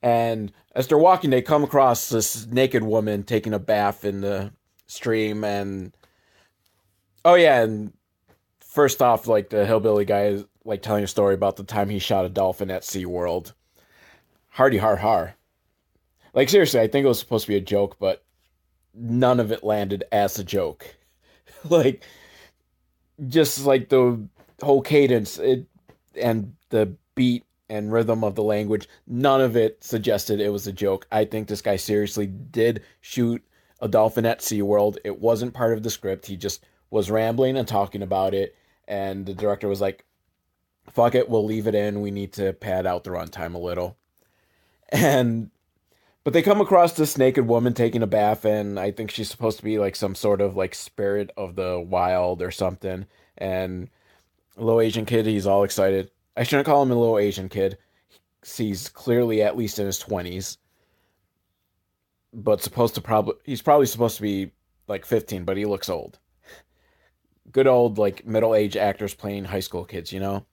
[0.01, 4.51] And as they're walking, they come across this naked woman taking a bath in the
[4.87, 5.95] stream and
[7.23, 7.93] oh yeah, and
[8.59, 11.99] first off, like the hillbilly guy is like telling a story about the time he
[11.99, 13.53] shot a dolphin at SeaWorld.
[14.49, 15.35] Hardy har har.
[16.33, 18.23] Like seriously, I think it was supposed to be a joke, but
[18.93, 20.95] none of it landed as a joke.
[21.69, 22.03] like
[23.27, 24.27] just like the
[24.61, 25.65] whole cadence it,
[26.21, 30.73] and the beat and rhythm of the language, none of it suggested it was a
[30.73, 31.07] joke.
[31.11, 33.43] I think this guy seriously did shoot
[33.79, 34.97] a dolphin at SeaWorld.
[35.03, 36.25] It wasn't part of the script.
[36.25, 38.55] He just was rambling and talking about it
[38.87, 40.05] and the director was like,
[40.89, 42.01] "Fuck it, we'll leave it in.
[42.01, 43.97] We need to pad out the runtime a little."
[44.89, 45.51] And
[46.23, 49.57] but they come across this naked woman taking a bath, and I think she's supposed
[49.57, 53.05] to be like some sort of like spirit of the wild or something.
[53.37, 53.89] And
[54.57, 56.11] little Asian kid, he's all excited.
[56.35, 57.77] I shouldn't call him a little Asian kid.
[58.45, 60.57] He's clearly at least in his twenties,
[62.33, 64.51] but supposed to probably he's probably supposed to be
[64.87, 66.19] like fifteen, but he looks old
[67.51, 70.45] good old like middle aged actors playing high school kids, you know?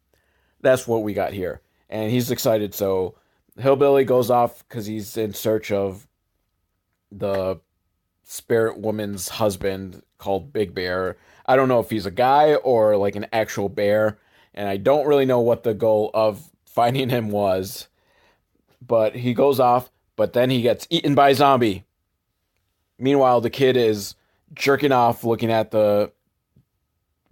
[0.64, 1.60] That's what we got here.
[1.90, 3.14] And he's excited, so
[3.58, 6.08] Hillbilly goes off because he's in search of
[7.12, 7.60] the
[8.24, 11.18] spirit woman's husband called Big Bear.
[11.46, 14.18] I don't know if he's a guy or like an actual bear,
[14.54, 17.88] and I don't really know what the goal of finding him was.
[18.84, 21.84] But he goes off, but then he gets eaten by a zombie.
[22.98, 24.14] Meanwhile, the kid is
[24.54, 26.10] jerking off looking at the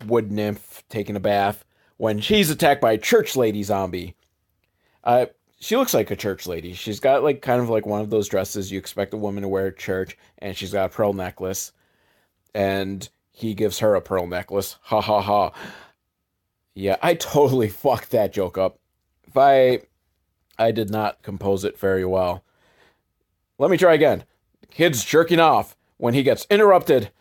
[0.07, 1.64] wood nymph taking a bath
[2.03, 4.17] when she's attacked by a church lady zombie.
[5.05, 5.27] Uh,
[5.61, 6.73] she looks like a church lady.
[6.73, 9.49] She's got like kind of like one of those dresses you expect a woman to
[9.49, 11.71] wear at church, and she's got a pearl necklace.
[12.57, 14.79] And he gives her a pearl necklace.
[14.83, 15.53] Ha ha ha.
[16.75, 18.81] Yeah, I totally fucked that joke up.
[19.29, 19.83] If I
[20.59, 22.43] I did not compose it very well.
[23.59, 24.25] Let me try again.
[24.61, 27.12] The kid's jerking off when he gets interrupted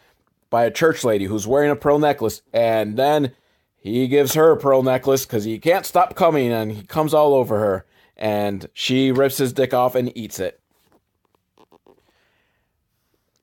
[0.49, 3.33] by a church lady who's wearing a pearl necklace, and then
[3.81, 7.33] he gives her a pearl necklace because he can't stop coming, and he comes all
[7.33, 10.61] over her, and she rips his dick off and eats it.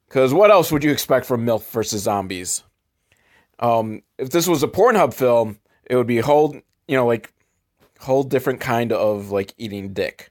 [0.09, 2.63] Because what else would you expect from MILF versus Zombies?
[3.59, 6.55] Um, if this was a Pornhub film, it would be a whole,
[6.87, 7.33] you know, like
[7.99, 10.31] whole different kind of like eating dick.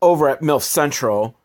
[0.00, 1.36] Over at MILF Central,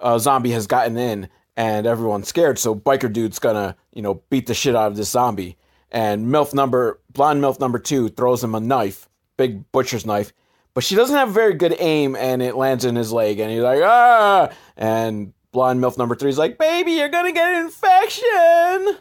[0.00, 2.58] a zombie has gotten in and everyone's scared.
[2.58, 5.56] So biker dude's gonna, you know, beat the shit out of this zombie.
[5.90, 10.32] And MILF number, blonde MILF number two throws him a knife, big butcher's knife,
[10.74, 13.62] but she doesn't have very good aim and it lands in his leg and he's
[13.62, 14.50] like, ah!
[14.76, 18.98] And blonde MILF number three is like, baby, you're gonna get an infection!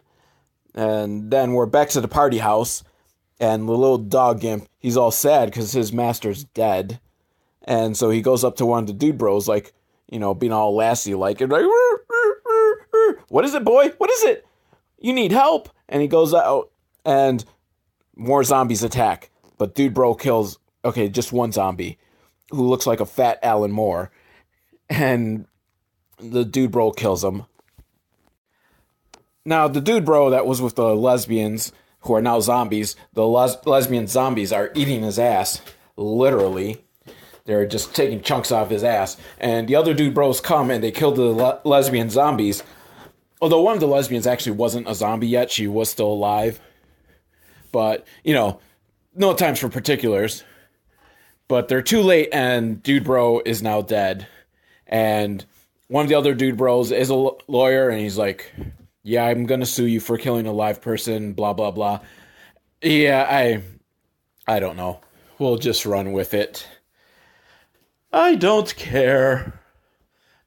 [0.74, 2.84] And then we're back to the party house
[3.40, 7.00] and the little dog gimp, he's all sad because his master's dead.
[7.64, 9.74] And so he goes up to one of the dude bros, like,
[10.10, 11.66] you know, being all lassie like, and like,
[13.30, 13.90] what is it, boy?
[13.98, 14.46] What is it?
[15.00, 15.70] You need help.
[15.90, 16.72] And he goes out
[17.06, 17.44] and
[18.16, 19.30] more zombies attack.
[19.58, 21.98] But Dude Bro kills, okay, just one zombie
[22.52, 24.12] who looks like a fat Alan Moore.
[24.90, 25.48] And
[26.20, 27.46] the Dude Bro kills him.
[29.46, 33.66] Now, the Dude Bro that was with the lesbians who are now zombies, the les-
[33.66, 35.62] lesbian zombies are eating his ass,
[35.98, 36.84] literally.
[37.46, 39.18] They're just taking chunks off his ass.
[39.40, 42.64] And the other dude bros come and they kill the le- lesbian zombies.
[43.40, 46.60] Although one of the lesbians actually wasn't a zombie yet, she was still alive.
[47.76, 48.62] But, you know,
[49.16, 50.46] no times for particulars.
[51.50, 54.28] But they're too late, and Dude Bro is now dead.
[54.88, 55.44] And
[55.90, 58.50] one of the other Dude Bros is a lawyer, and he's like,
[59.04, 62.00] Yeah, I'm gonna sue you for killing a live person, blah, blah, blah.
[62.82, 63.62] Yeah, I.
[64.48, 65.02] I don't know.
[65.38, 66.66] We'll just run with it.
[68.14, 69.60] I don't care.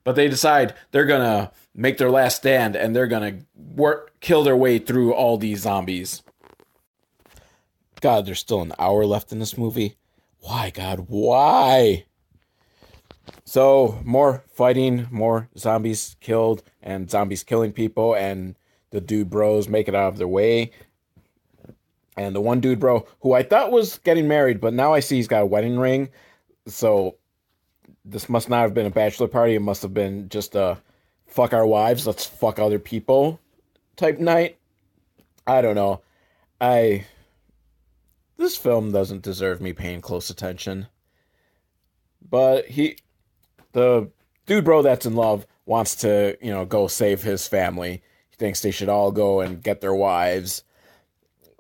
[0.03, 4.57] But they decide they're gonna make their last stand and they're gonna work kill their
[4.57, 6.23] way through all these zombies.
[8.01, 9.97] God, there's still an hour left in this movie.
[10.41, 12.05] Why, God, why?
[13.45, 18.55] So, more fighting, more zombies killed, and zombies killing people, and
[18.91, 20.71] the dude bros make it out of their way.
[22.17, 25.17] And the one dude bro, who I thought was getting married, but now I see
[25.17, 26.09] he's got a wedding ring.
[26.67, 27.17] So,
[28.05, 29.55] this must not have been a bachelor party.
[29.55, 30.79] It must have been just a
[31.27, 33.39] fuck our wives, let's fuck other people
[33.97, 34.57] type night.
[35.47, 36.01] I don't know.
[36.61, 37.05] I
[38.39, 40.87] this film doesn't deserve me paying close attention.
[42.27, 42.99] But he
[43.73, 44.11] the
[44.47, 48.03] dude bro that's in love wants to, you know, go save his family.
[48.31, 50.65] He thinks they should all go and get their wives.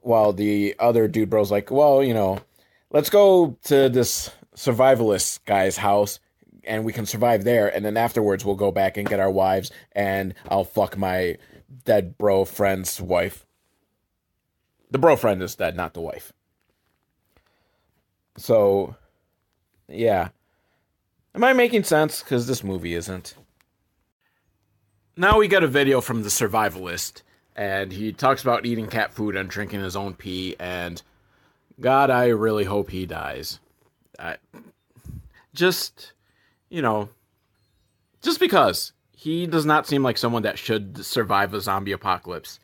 [0.00, 2.38] While the other dude bro's like, well, you know,
[2.90, 6.20] let's go to this survivalist guy's house
[6.64, 9.70] and we can survive there and then afterwards we'll go back and get our wives
[9.92, 11.36] and I'll fuck my
[11.84, 13.46] dead bro friend's wife.
[14.90, 16.32] The bro friend is dead, not the wife.
[18.38, 18.94] So
[19.88, 20.28] yeah.
[21.34, 22.22] Am I making sense?
[22.22, 23.34] Because this movie isn't.
[25.16, 27.22] Now we got a video from the survivalist,
[27.56, 31.02] and he talks about eating cat food and drinking his own pee, and
[31.80, 33.58] God, I really hope he dies.
[34.18, 34.36] I,
[35.54, 36.12] just
[36.70, 37.08] you know,
[38.22, 42.60] just because he does not seem like someone that should survive a zombie apocalypse.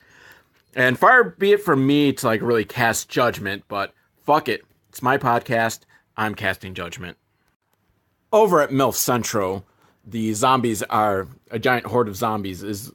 [0.77, 3.93] And far be it from me to like really cast judgment, but
[4.25, 4.65] fuck it.
[4.95, 5.81] It's my podcast.
[6.17, 7.17] I'm casting judgment.
[8.33, 9.65] Over at MILF Centro,
[10.07, 12.93] the zombies are a giant horde of zombies is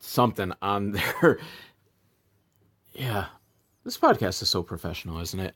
[0.00, 0.90] something on
[1.22, 1.38] there.
[2.92, 3.28] yeah.
[3.84, 5.54] This podcast is so professional, isn't it?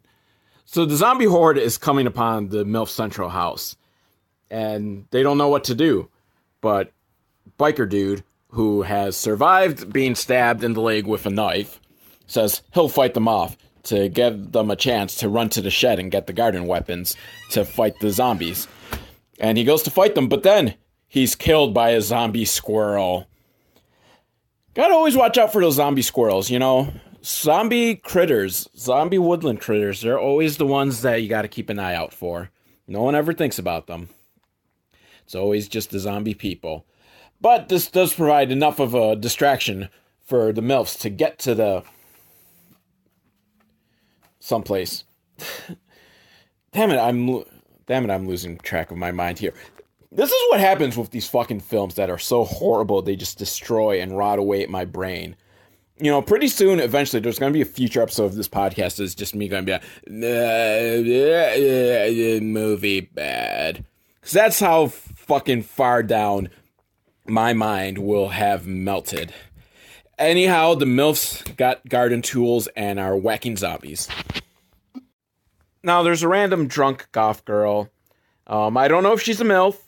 [0.64, 3.76] So the zombie horde is coming upon the MILF Central house
[4.50, 6.09] and they don't know what to do.
[6.62, 6.92] But
[7.59, 11.78] biker dude who has survived being stabbed in the leg with a knife
[12.26, 15.99] says he'll fight them off to give them a chance to run to the shed
[15.99, 17.16] and get the garden weapons
[17.51, 18.69] to fight the zombies.
[19.38, 20.75] And he goes to fight them, but then
[21.09, 23.27] he's killed by a zombie squirrel.
[24.75, 26.93] Gotta always watch out for those zombie squirrels, you know?
[27.25, 31.95] Zombie critters, zombie woodland critters, they're always the ones that you gotta keep an eye
[31.95, 32.51] out for.
[32.87, 34.09] No one ever thinks about them.
[35.25, 36.87] It's always just the zombie people.
[37.40, 39.88] But this does provide enough of a distraction
[40.25, 41.83] for the MILFs to get to the
[44.40, 45.05] someplace.
[46.72, 47.44] damn it, I'm
[47.87, 49.55] damn it, I'm losing track of my mind here.
[50.12, 54.00] This is what happens with these fucking films that are so horrible they just destroy
[54.00, 55.37] and rot away at my brain.
[55.98, 58.96] You know, pretty soon, eventually, there's going to be a future episode of this podcast
[58.96, 59.85] that's just me going to be like,
[62.42, 63.85] movie bad.
[64.14, 66.48] Because that's how fucking far down
[67.26, 69.33] my mind will have melted.
[70.20, 74.06] Anyhow, the MILFs got garden tools and are whacking zombies.
[75.83, 77.88] Now, there's a random drunk goth girl.
[78.46, 79.78] Um, I don't know if she's a MILF.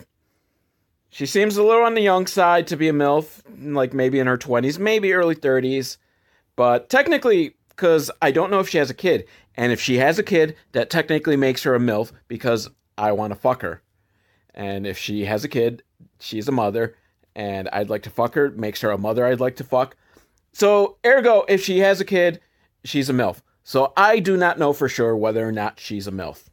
[1.10, 3.42] She seems a little on the young side to be a MILF,
[3.74, 5.98] like maybe in her 20s, maybe early 30s.
[6.56, 9.26] But technically, because I don't know if she has a kid.
[9.54, 13.34] And if she has a kid, that technically makes her a MILF because I want
[13.34, 13.82] to fuck her.
[14.54, 15.82] And if she has a kid,
[16.18, 16.96] she's a mother,
[17.36, 18.50] and I'd like to fuck her.
[18.50, 19.94] Makes her a mother I'd like to fuck.
[20.52, 22.40] So, ergo, if she has a kid,
[22.84, 23.40] she's a MILF.
[23.64, 26.44] So I do not know for sure whether or not she's a MILF.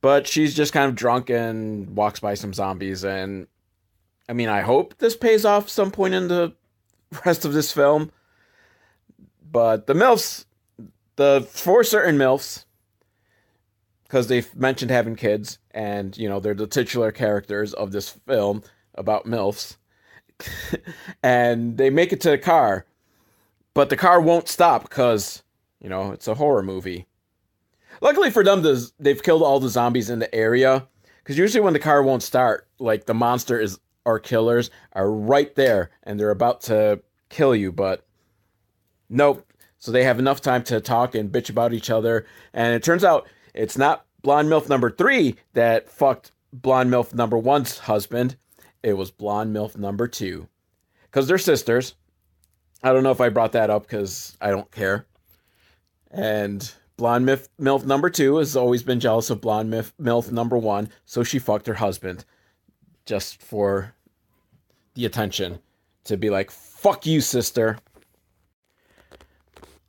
[0.00, 3.04] But she's just kind of drunk and walks by some zombies.
[3.04, 3.46] And
[4.28, 6.54] I mean, I hope this pays off some point in the
[7.24, 8.12] rest of this film.
[9.50, 10.44] But the MILFs,
[11.16, 12.64] the four certain MILFs,
[14.04, 18.62] because they've mentioned having kids, and you know, they're the titular characters of this film
[18.94, 19.76] about MILFs.
[21.22, 22.86] And they make it to the car,
[23.74, 25.42] but the car won't stop because,
[25.80, 27.06] you know, it's a horror movie.
[28.00, 28.62] Luckily for them,
[28.98, 30.86] they've killed all the zombies in the area.
[31.22, 35.54] Because usually when the car won't start, like the monster is or killers are right
[35.54, 38.04] there and they're about to kill you, but
[39.08, 39.46] nope.
[39.78, 42.26] So they have enough time to talk and bitch about each other.
[42.52, 47.38] And it turns out it's not Blonde MILF number three that fucked Blonde MILF number
[47.38, 48.36] one's husband.
[48.84, 50.46] It was Blonde MILF number two.
[51.04, 51.94] Because they're sisters.
[52.82, 55.06] I don't know if I brought that up because I don't care.
[56.10, 60.58] And Blonde MILF, MILF number two has always been jealous of Blonde MILF, MILF number
[60.58, 62.26] one, so she fucked her husband
[63.06, 63.94] just for
[64.92, 65.60] the attention
[66.04, 67.78] to be like, fuck you, sister.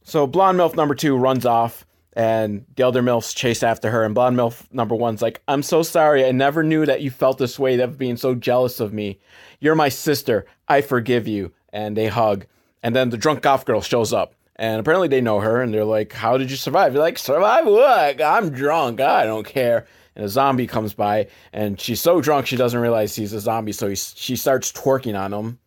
[0.04, 4.04] So Blonde MILF number two runs off and the other MILFs chase after her.
[4.04, 6.26] And Blonde MILF number one's like, I'm so sorry.
[6.26, 9.20] I never knew that you felt this way of being so jealous of me.
[9.60, 10.46] You're my sister.
[10.68, 11.52] I forgive you.
[11.74, 12.46] And they hug.
[12.82, 14.34] And then the drunk goth girl shows up.
[14.56, 16.94] And apparently they know her and they're like, How did you survive?
[16.94, 18.22] You're like, Survive what?
[18.22, 19.02] I'm drunk.
[19.02, 19.86] I don't care.
[20.16, 23.74] And a zombie comes by and she's so drunk she doesn't realize he's a zombie.
[23.74, 25.60] So he, she starts twerking on him.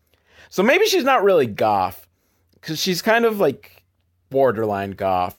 [0.49, 2.09] So maybe she's not really goth
[2.55, 3.85] because she's kind of like
[4.31, 5.39] borderline goth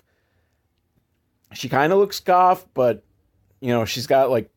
[1.53, 3.03] she kind of looks goth, but
[3.59, 4.49] you know, she's got like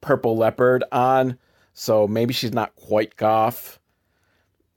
[0.00, 1.38] purple leopard on,
[1.74, 3.78] so maybe she's not quite goth.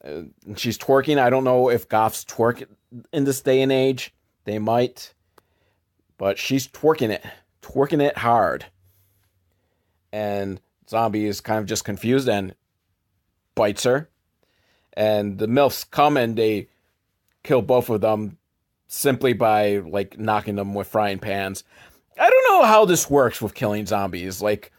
[0.04, 0.24] Uh,
[0.56, 1.20] she's twerking.
[1.20, 2.66] I don't know if goths twerk
[3.14, 4.14] in this day and age.
[4.46, 5.14] They might,
[6.18, 7.24] but she's twerking it,
[7.62, 8.66] twerking it hard.
[10.12, 12.56] And zombie is kind of just confused and
[13.54, 14.10] bites her.
[14.94, 16.68] And the MILFs come and they
[17.44, 18.39] kill both of them
[18.90, 21.64] simply by like knocking them with frying pans.
[22.20, 24.42] I don't know how this works with killing zombies.
[24.42, 24.74] Like,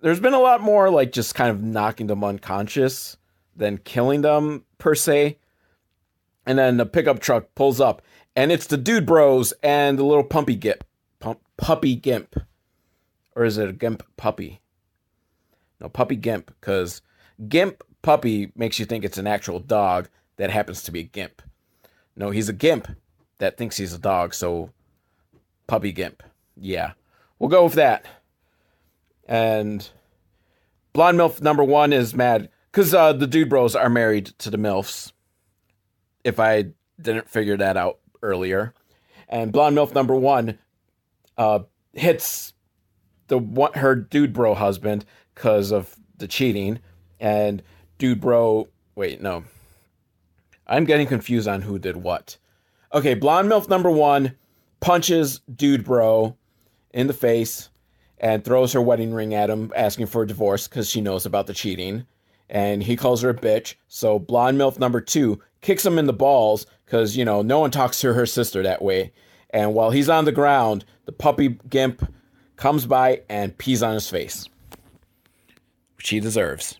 [0.00, 3.16] there's been a lot more like just kind of knocking them unconscious
[3.54, 5.38] than killing them per se.
[6.46, 8.02] And then the pickup truck pulls up,
[8.34, 10.82] and it's the dude bros and the little pumpy gimp,
[11.20, 12.34] pump, puppy gimp,
[13.36, 14.62] or is it a gimp puppy?
[15.80, 17.02] No, puppy gimp, because
[17.46, 21.42] gimp puppy makes you think it's an actual dog that happens to be a gimp.
[22.16, 22.88] No, he's a gimp
[23.40, 24.70] that thinks he's a dog, so
[25.66, 26.22] puppy gimp.
[26.56, 26.92] Yeah.
[27.38, 28.06] We'll go with that.
[29.26, 29.88] And
[30.92, 34.58] blonde MILF number one is mad because uh, the dude bros are married to the
[34.58, 35.12] MILFs.
[36.22, 36.66] If I
[37.00, 38.74] didn't figure that out earlier.
[39.28, 40.58] And blonde MILF number one
[41.38, 41.60] uh,
[41.94, 42.52] hits
[43.28, 46.80] the her dude bro husband because of the cheating.
[47.18, 47.62] And
[47.96, 49.44] dude bro, wait, no.
[50.66, 52.36] I'm getting confused on who did what.
[52.92, 54.36] Okay, blonde MILF number one
[54.80, 56.36] punches dude bro
[56.92, 57.68] in the face
[58.18, 61.46] and throws her wedding ring at him, asking for a divorce because she knows about
[61.46, 62.06] the cheating.
[62.48, 63.74] And he calls her a bitch.
[63.86, 67.70] So blonde MILF number two kicks him in the balls because, you know, no one
[67.70, 69.12] talks to her sister that way.
[69.50, 72.12] And while he's on the ground, the puppy gimp
[72.56, 74.48] comes by and pees on his face,
[75.96, 76.78] which he deserves.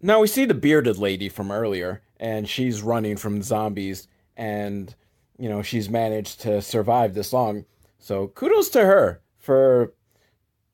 [0.00, 4.94] Now we see the bearded lady from earlier, and she's running from zombies and
[5.38, 7.64] you know she's managed to survive this long.
[7.98, 9.92] So kudos to her for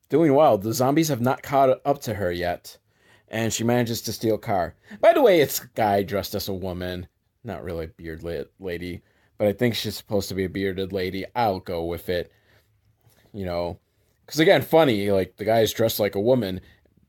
[0.08, 0.58] doing well.
[0.58, 2.78] The zombies have not caught up to her yet
[3.28, 4.74] and she manages to steal car.
[5.00, 7.08] By the way it's a guy dressed as a woman
[7.46, 8.22] not really a beard
[8.58, 9.02] lady
[9.36, 11.24] but i think she's supposed to be a bearded lady.
[11.34, 12.30] I'll go with it
[13.32, 13.78] you know.
[14.24, 16.60] Because again funny like the guy's dressed like a woman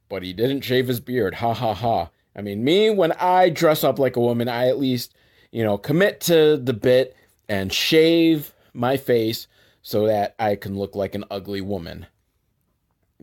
[0.10, 1.36] but he didn't shave his beard.
[1.36, 4.78] Ha ha ha I mean, me, when I dress up like a woman, I at
[4.78, 5.14] least,
[5.52, 7.16] you know, commit to the bit
[7.48, 9.48] and shave my face
[9.82, 12.08] so that I can look like an ugly woman.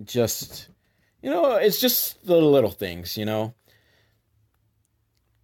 [0.03, 0.69] Just,
[1.23, 3.55] you know, it's just the little things, you know?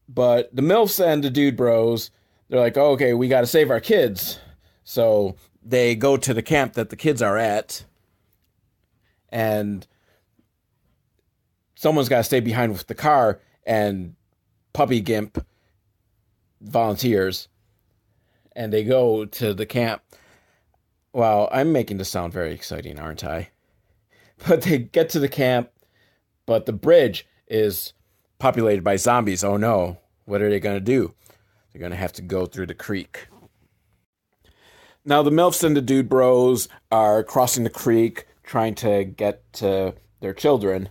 [0.09, 2.11] But the MILFs and the dude bros,
[2.49, 4.39] they're like, oh, okay, we got to save our kids.
[4.85, 7.85] So they go to the camp that the kids are at.
[9.29, 9.87] And
[11.75, 14.17] someone's got to stay behind with the car and
[14.73, 15.45] Puppy Gimp
[16.61, 17.49] volunteers
[18.57, 20.03] and they go to the camp.
[21.13, 23.51] Well, I'm making this sound very exciting, aren't I?
[24.47, 25.71] But they get to the camp,
[26.47, 27.93] but the bridge is
[28.39, 29.43] populated by zombies.
[29.43, 31.13] Oh no, what are they going to do?
[31.73, 33.27] They're going to have to go through the creek.
[35.05, 39.95] Now, the MILFs and the dude bros are crossing the creek trying to get to
[40.21, 40.89] their children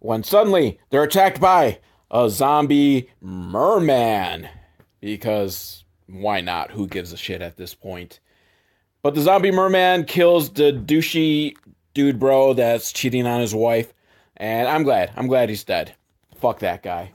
[0.00, 1.78] when suddenly they're attacked by
[2.10, 4.48] a zombie merman.
[5.00, 6.70] Because why not?
[6.70, 8.20] Who gives a shit at this point?
[9.02, 11.56] But the zombie merman kills the douchey
[11.94, 13.92] dude bro that's cheating on his wife.
[14.36, 15.12] And I'm glad.
[15.16, 15.94] I'm glad he's dead.
[16.34, 17.12] Fuck that guy.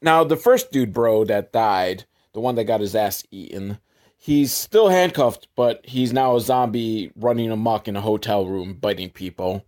[0.00, 3.78] Now, the first dude bro that died, the one that got his ass eaten,
[4.16, 9.10] he's still handcuffed, but he's now a zombie running amok in a hotel room, biting
[9.10, 9.64] people.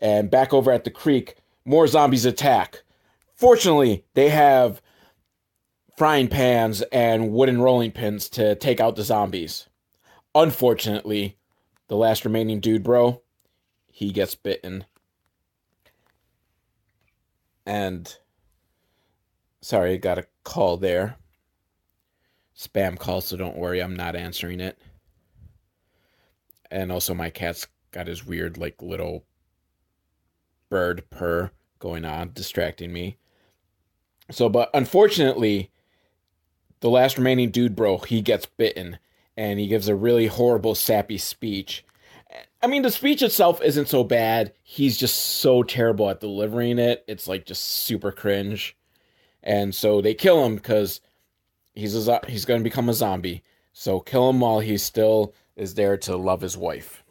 [0.00, 2.82] And back over at the creek, more zombies attack.
[3.40, 4.82] Fortunately, they have
[5.96, 9.66] frying pans and wooden rolling pins to take out the zombies.
[10.34, 11.38] Unfortunately,
[11.88, 13.22] the last remaining dude, bro,
[13.86, 14.84] he gets bitten.
[17.64, 18.14] And
[19.62, 21.16] sorry, I got a call there.
[22.54, 24.78] Spam call, so don't worry, I'm not answering it.
[26.70, 29.24] And also, my cat's got his weird, like, little
[30.68, 33.16] bird purr going on, distracting me.
[34.30, 35.70] So, but unfortunately,
[36.80, 38.98] the last remaining dude, bro, he gets bitten
[39.36, 41.84] and he gives a really horrible, sappy speech.
[42.62, 44.52] I mean, the speech itself isn't so bad.
[44.62, 47.04] He's just so terrible at delivering it.
[47.08, 48.76] It's like just super cringe.
[49.42, 51.00] And so they kill him because
[51.74, 53.42] he's a, he's going to become a zombie.
[53.72, 57.02] So kill him while he still is there to love his wife.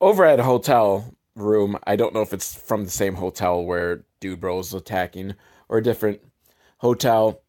[0.00, 1.78] Over at a hotel, room.
[1.86, 5.34] I don't know if it's from the same hotel where Dude bro Bro's attacking
[5.68, 6.20] or a different
[6.78, 7.42] hotel.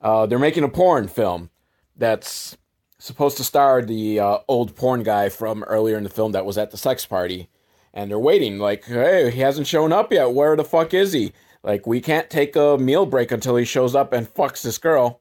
[0.00, 1.50] Uh, they're making a porn film
[1.96, 2.56] that's
[2.98, 6.58] supposed to star the uh, old porn guy from earlier in the film that was
[6.58, 7.48] at the sex party.
[7.94, 10.32] And they're waiting, like, hey, he hasn't shown up yet.
[10.32, 11.32] Where the fuck is he?
[11.62, 15.20] Like, we can't take a meal break until he shows up and fucks this girl.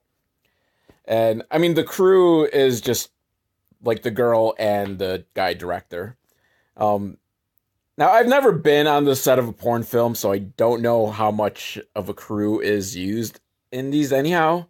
[1.05, 3.11] And I mean, the crew is just
[3.83, 6.15] like the girl and the guy director.
[6.77, 7.17] Um,
[8.01, 11.11] now, I've never been on the set of a porn film, so I don't know
[11.11, 13.39] how much of a crew is used
[13.71, 14.65] in these anyhow.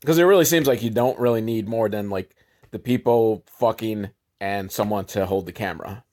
[0.00, 2.34] Because it really seems like you don't really need more than like
[2.70, 6.04] the people fucking and someone to hold the camera.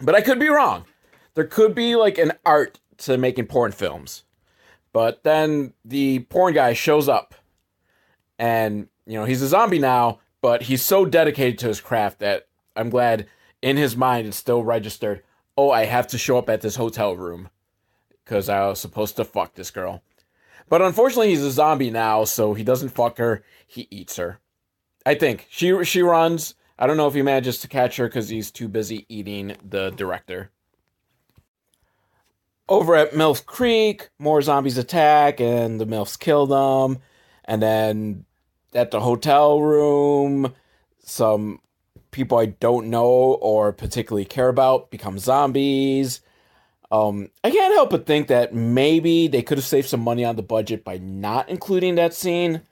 [0.00, 0.86] But I could be wrong.
[1.34, 4.24] There could be like an art to making porn films.
[4.94, 7.34] But then the porn guy shows up
[8.38, 12.48] and, you know, he's a zombie now, but he's so dedicated to his craft that
[12.74, 13.26] I'm glad
[13.60, 15.22] in his mind it's still registered
[15.56, 17.48] oh, I have to show up at this hotel room
[18.24, 20.02] because I was supposed to fuck this girl.
[20.68, 23.44] But unfortunately, he's a zombie now, so he doesn't fuck her.
[23.66, 24.38] He eats her.
[25.04, 26.54] I think she she runs.
[26.78, 29.90] I don't know if he manages to catch her because he's too busy eating the
[29.90, 30.50] director.
[32.68, 36.98] Over at MILF Creek, more zombies attack, and the MILFs kill them.
[37.44, 38.24] And then
[38.72, 40.54] at the hotel room,
[41.04, 41.60] some
[42.12, 43.08] people I don't know
[43.40, 46.20] or particularly care about become zombies.
[46.92, 50.36] Um, I can't help but think that maybe they could have saved some money on
[50.36, 52.62] the budget by not including that scene.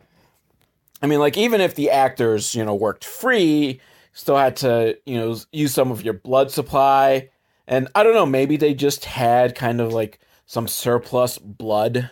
[1.02, 3.80] I mean, like, even if the actors, you know, worked free,
[4.12, 7.30] still had to, you know, use some of your blood supply.
[7.66, 12.10] And I don't know, maybe they just had kind of like some surplus blood.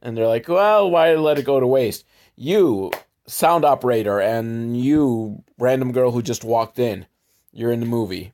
[0.00, 2.04] And they're like, well, why let it go to waste?
[2.34, 2.90] You,
[3.26, 7.06] sound operator and you random girl who just walked in
[7.52, 8.32] you're in the movie.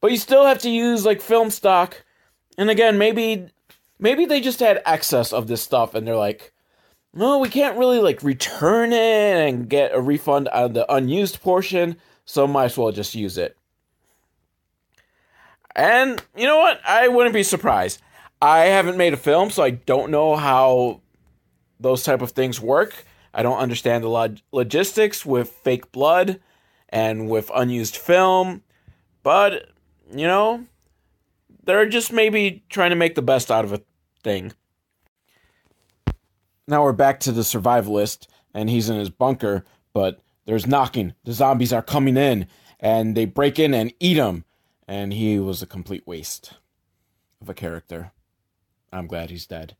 [0.00, 2.04] But you still have to use like film stock.
[2.56, 3.48] And again maybe
[3.98, 6.52] maybe they just had excess of this stuff and they're like
[7.14, 11.96] no we can't really like return it and get a refund on the unused portion
[12.24, 13.56] so might as well just use it.
[15.74, 16.80] And you know what?
[16.84, 18.02] I wouldn't be surprised.
[18.42, 21.00] I haven't made a film so i don't know how
[21.80, 23.04] those type of things work
[23.34, 26.40] I don't understand the log- logistics with fake blood
[26.88, 28.62] and with unused film,
[29.22, 29.70] but
[30.10, 30.64] you know,
[31.64, 33.82] they're just maybe trying to make the best out of a
[34.22, 34.52] thing.
[36.66, 41.14] Now we're back to the survivalist, and he's in his bunker, but there's knocking.
[41.24, 42.46] The zombies are coming in,
[42.80, 44.44] and they break in and eat him.
[44.86, 46.54] And he was a complete waste
[47.42, 48.12] of a character.
[48.92, 49.76] I'm glad he's dead.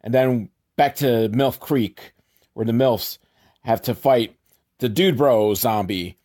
[0.00, 2.12] And then back to MILF Creek
[2.58, 3.18] where the MILFs
[3.60, 4.34] have to fight
[4.78, 6.16] the dude bro zombie,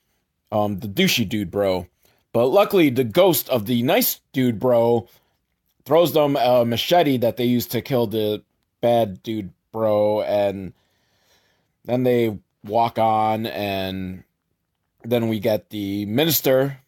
[0.51, 1.85] um, the douchey dude bro.
[2.31, 5.07] But luckily, the ghost of the nice dude bro
[5.85, 8.41] throws them a machete that they use to kill the
[8.81, 10.73] bad dude bro, and
[11.85, 14.23] then they walk on, and
[15.03, 16.79] then we get the minister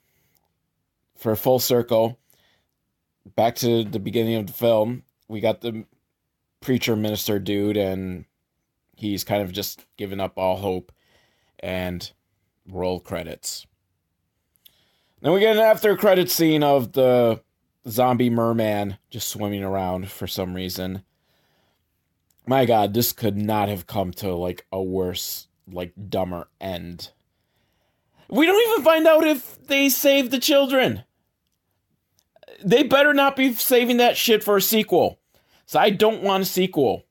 [1.18, 2.18] for full circle
[3.36, 5.86] back to the beginning of the film we got the
[6.62, 8.26] preacher minister dude, and
[8.96, 10.92] he's kind of just given up all hope.
[11.60, 12.12] And
[12.68, 13.66] roll credits.
[15.22, 17.42] Then we get an after credit scene of the
[17.88, 21.04] zombie merman just swimming around for some reason.
[22.46, 27.12] My god, this could not have come to like a worse, like dumber end.
[28.30, 31.04] We don't even find out if they saved the children.
[32.64, 35.20] They better not be saving that shit for a sequel.
[35.66, 37.05] So I don't want a sequel.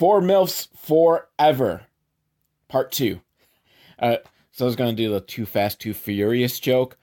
[0.00, 1.82] Four MILFs forever.
[2.68, 3.20] Part two.
[3.98, 4.16] Uh,
[4.50, 6.96] so I was going to do the Too Fast, Too Furious joke,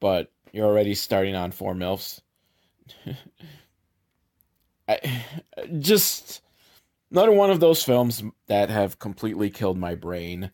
[0.00, 2.22] but you're already starting on four MILFs.
[4.88, 5.22] I,
[5.80, 6.40] just
[7.10, 10.50] another one of those films that have completely killed my brain.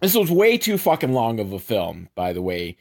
[0.00, 2.76] This was way too fucking long of a film, by the way,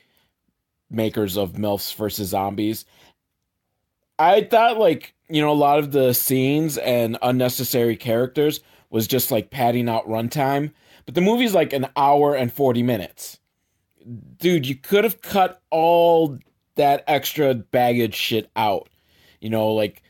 [0.90, 2.86] makers of MILFs versus Zombies.
[4.18, 9.32] I thought, like, you know, a lot of the scenes and unnecessary characters was just
[9.32, 10.72] like padding out runtime.
[11.06, 13.40] But the movie's like an hour and 40 minutes.
[14.38, 16.38] Dude, you could have cut all
[16.76, 18.90] that extra baggage shit out.
[19.42, 20.02] You know, like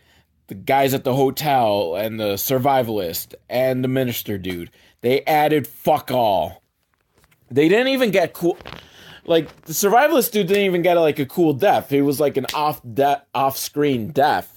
[0.47, 4.71] the guys at the hotel and the survivalist and the minister dude.
[5.01, 6.63] They added fuck all.
[7.49, 8.57] They didn't even get cool
[9.27, 11.89] like the survivalist dude didn't even get like a cool death.
[11.89, 14.56] He was like an off de- off screen death.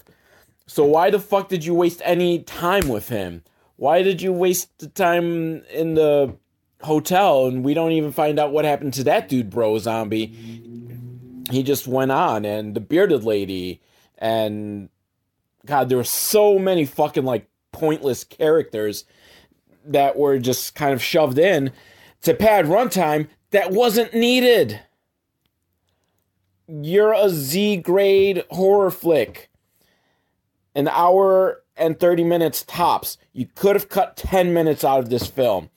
[0.71, 3.43] So why the fuck did you waste any time with him?
[3.75, 6.37] Why did you waste the time in the
[6.81, 10.27] hotel and we don't even find out what happened to that dude, bro zombie?
[11.51, 13.81] He just went on and the bearded lady
[14.17, 14.87] and
[15.65, 19.03] God, there were so many fucking like pointless characters
[19.83, 21.73] that were just kind of shoved in
[22.21, 24.79] to pad runtime that wasn't needed.
[26.69, 29.50] You're a Z grade horror flick.
[30.75, 33.17] An hour and 30 minutes tops.
[33.33, 35.69] You could have cut 10 minutes out of this film.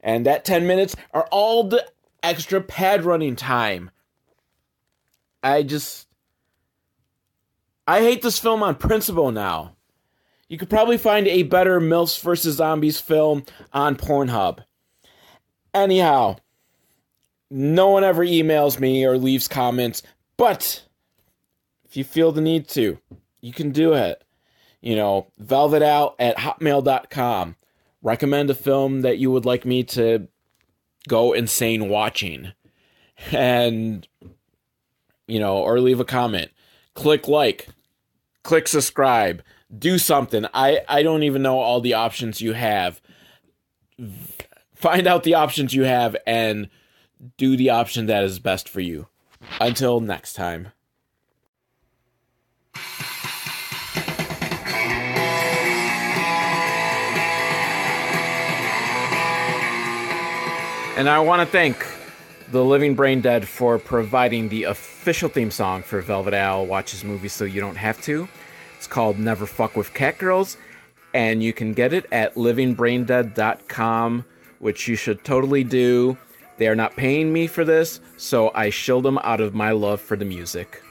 [0.00, 1.86] And that 10 minutes are all the
[2.22, 3.90] extra pad running time.
[5.42, 6.06] I just.
[7.86, 9.76] I hate this film on principle now.
[10.48, 12.56] You could probably find a better MILFs vs.
[12.56, 14.64] Zombies film on Pornhub.
[15.72, 16.36] Anyhow,
[17.50, 20.02] no one ever emails me or leaves comments,
[20.36, 20.84] but
[21.84, 22.98] if you feel the need to,
[23.40, 24.22] you can do it.
[24.80, 27.56] You know, velvetout at hotmail.com.
[28.02, 30.28] Recommend a film that you would like me to
[31.08, 32.52] go insane watching.
[33.30, 34.08] And,
[35.26, 36.50] you know, or leave a comment.
[36.94, 37.68] Click like,
[38.42, 39.42] click subscribe,
[39.76, 40.46] do something.
[40.54, 43.02] I, I don't even know all the options you have.
[44.74, 46.70] Find out the options you have and
[47.36, 49.08] do the option that is best for you.
[49.60, 50.68] Until next time.
[61.00, 61.86] And I want to thank
[62.52, 67.32] the Living Brain Dead for providing the official theme song for Velvet Al Watches Movies
[67.32, 68.28] So You Don't Have to.
[68.76, 70.58] It's called Never Fuck with Cat Girls,
[71.14, 74.26] and you can get it at livingbraindead.com,
[74.58, 76.18] which you should totally do.
[76.58, 80.02] They are not paying me for this, so I shill them out of my love
[80.02, 80.82] for the music.